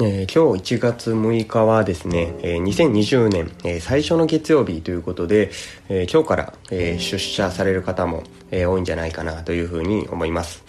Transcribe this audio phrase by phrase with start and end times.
[0.00, 5.50] えー、今日1月6日はですね、えー、2020年、えー、最初の月曜日ということで、
[5.88, 8.22] え、今日から、え、出社される方も、
[8.52, 10.62] え、多いんじゃないかなというふうに思います、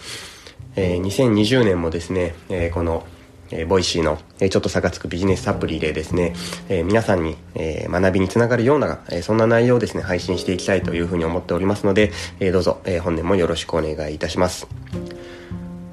[0.74, 3.06] えー、2020年もですね、え、この
[3.52, 6.34] えー、ボイシーの、え、ちょっと差がつくビジネスサプリでですね、
[6.68, 14.68] え、皆さんに、え、学びにつながるような、え、そんな内容をですね、配信していきたいというふうに思っておりますので、え、どうぞ、え、本年もよろしくお願いいたします。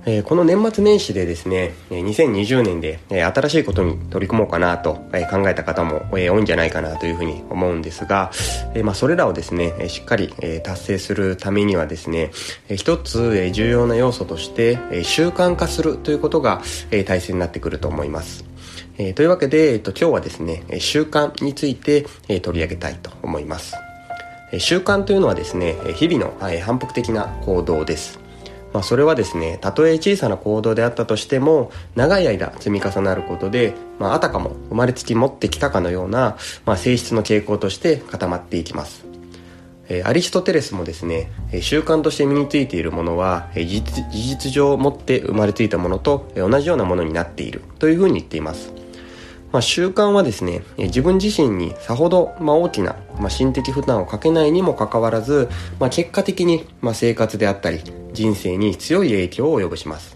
[0.09, 4.93] え、この年末年始でですね、2020年で、新しいことに取り組もうかなと、
[5.29, 8.31] 考えた方も、多いんじゃないかなというふうに思うんですが、
[8.85, 10.33] ま、それらをですね、しっかり、
[10.63, 12.31] 達成するためにはですね、
[12.73, 16.61] 一つ、重要な要素として、習慣化するということが、
[17.05, 18.45] 大切になってくると思います。
[18.97, 22.05] え、というわけで、えっと、今日はですね、習慣について、
[22.41, 23.75] 取り上げたいと思います。
[24.57, 28.25] 習慣というのはですね、日々の反復的な行動です。
[28.77, 39.03] まあ、それはですねたとえ小さな行動であったとしても長い間積み重なることで、まあ、あたかも生まれつき持ってきたかのような、まあ、性質の傾向として固まっていきます。
[39.89, 48.73] えアリストテレスもですね、え習慣として身についているものは、え事実上持って生まれついたものと、同じようなものになっているというふうに言っています。
[49.57, 57.81] まあ、習慣はですね、自分自身にさほど、まあ、大きな、まあ、心的負担をかけないにもかかわらず、まあ、結果的に、まあ、生活であったり
[58.13, 60.15] 人生に強い影響を及ぼします。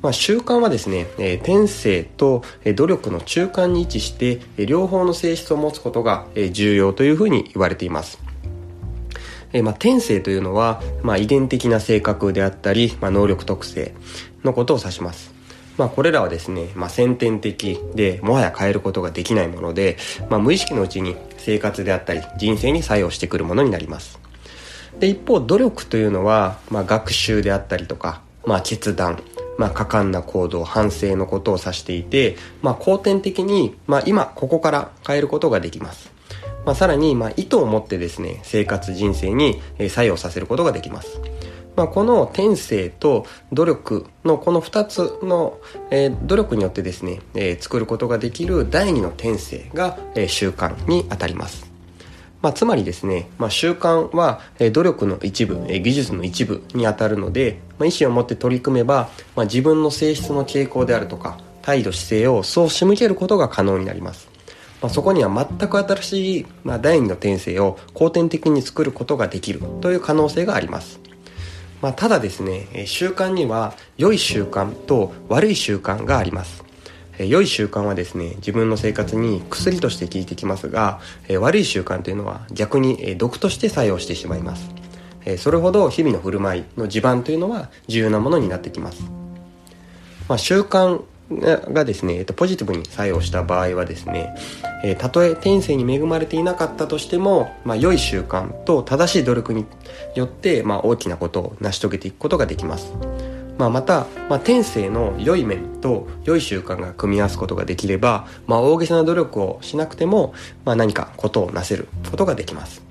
[0.00, 8.18] まあ、習慣はですね、えー、天性と、え、努力の中間に位置して、え、両方の性質を持つことが、え、重要というふうに言われています。
[9.52, 13.94] えーまあ、天性というのは、まあ、遺伝的な性格であったり、まあ、能力特性
[14.44, 15.39] のことを指します。
[15.76, 19.96] まあ、これらはですね、まあ、先天的でもはや変えることができないもので、
[20.28, 24.20] まあ、無意識のうちに生活であったり人生に作用してくるものになります。
[24.98, 29.22] で一方努力というのは、まあ、学習であったりとか、まあ、決断
[29.60, 36.10] まあ、果敢な行動反省のことを指していて、まあ、後天的に、まあ、今ここから変えることができます、
[36.64, 41.20] まあ、さらに、まあ、意図を持ってですね生活人生に作用させることができます。
[41.80, 43.24] まあ、この天性と
[43.54, 45.58] 努力のこの2つの、
[45.90, 51.72] えー、努力によってですね、えー、作ることができる第二の天性が、えー、習慣にあたります。
[52.42, 64.28] まあ、つまりですね、まあ、習慣は、え、努力の一部、え、技術の一部にあたるので、まあ、意思を持って取り組めば、まあ、自分の性質の傾向であるとか態度姿勢をそう仕向けることが可能になります。
[64.82, 71.00] まあ、そこには全く新しい、まあ、第二の天性を後天的に作ることができるという可能性があります。
[71.80, 76.64] まあ、ただですね習慣には良い習慣と悪い習慣があります。
[77.18, 81.00] 良い習慣はですね自分の生活に薬として効いてきますが
[81.38, 84.70] 悪い習慣というのは逆に毒として作用してしまいます。
[85.36, 89.02] それほど日々の振る舞いの地盤というのは重要なものになってきます、
[90.28, 94.34] まあ、習慣がですね、えっと、ポジティブに作用した場合はですね、
[94.82, 99.66] えー、たとえ天性に恵まれていなかったとしても、まあ、良い習慣と正しい努力に
[100.14, 102.92] よって、まあ、大きなことを成し遂げていくことができます。
[103.58, 112.82] まあ、また、まあ、天性の良い面と良い習慣が組み合わすことができれば、まあ、大げさな努力をしなくても、まあ、何かことをなせることができます。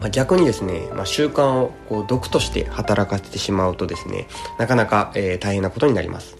[0.00, 4.26] まあ、逆にですね、まあ、習慣をこう毒として働かせてしまうとですね、
[4.58, 6.39] なかなか、えー、大変なことになります。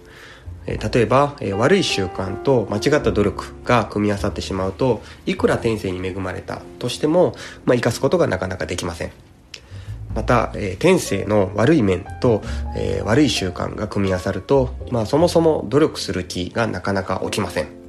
[0.66, 7.34] 例えば、悪い習慣と間違った努力が組み合わさってしまうといくら天性に恵まれたとしても、
[7.64, 9.12] まあ、生かすことがなかなかできません。
[10.14, 12.42] また、え、天性の悪い面と、
[12.76, 17.80] え、悪い習慣が組み合わさると、まあ、そもそも努力する気がなかなか起きません。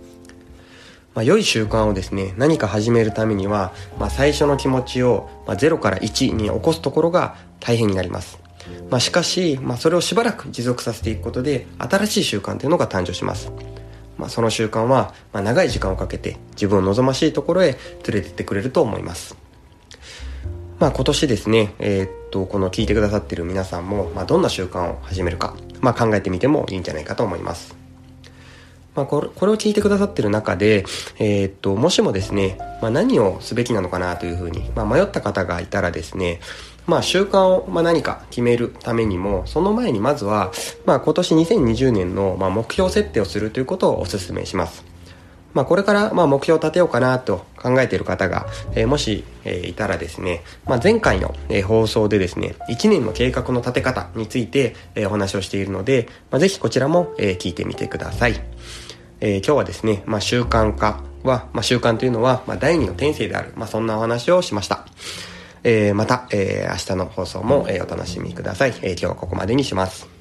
[1.13, 8.39] まあ、良い習慣をですね何か始めるためには、まあ、最初の気持ちを、ま、0から1に起こすところが大変になります。
[8.89, 13.51] まあ、しかし、まあ、それをしばらく持続させていくことで新しい習慣というのが誕生します、
[14.17, 17.77] まあ、その習慣は、まあ、長い時間をかけて自分を望ましいところへ連
[18.15, 19.35] れてってくれると思います。
[20.79, 27.81] まあ、今年ですね、えー、っとこの聞いてくださってる皆さんも、まあ、どんな習慣を始めるか、まあ、考えてみてもいいんじゃないかと思います。
[28.95, 30.85] まあ、これこれを聞いてくださってる中で、
[31.19, 36.41] えー、っともしもですね、まあ、何をすべきなのかなというふうに、まあ、迷った方がいたらですね、
[36.87, 40.51] まあ、習慣を、ま、何か決めるためにもその前にまずは、
[40.85, 44.91] まあ、今年2020年の、ま、目標設定をするということをお勧めします。
[45.53, 58.41] まあ、これから、ま、目標を立てようかなと考えている方が、えー、もし、えー、いたらですね、まあ、前回の、えー、放送でですね、1年の計画の立て方について、え、お話をしているので、まあ、ぜひこちらも、え、聞いてみてください。
[59.19, 64.85] え、今日はですね、ま、習慣化は、ま、習慣というのは、ま、第二の天性である、まあ、そんなお話をしました。
[65.63, 68.73] えー、また、えー、明日の放送も、え、お楽しみください。
[68.81, 70.20] え、今日はここまでにします。